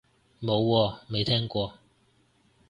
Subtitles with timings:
[0.41, 1.77] 冇喎，未聽過